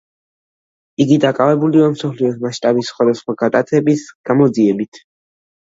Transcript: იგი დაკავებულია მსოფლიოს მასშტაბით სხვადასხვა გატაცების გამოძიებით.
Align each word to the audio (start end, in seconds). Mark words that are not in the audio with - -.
იგი 1.05 1.17
დაკავებულია 1.25 1.91
მსოფლიოს 1.93 2.41
მასშტაბით 2.47 2.89
სხვადასხვა 2.93 3.39
გატაცების 3.45 4.09
გამოძიებით. 4.33 5.07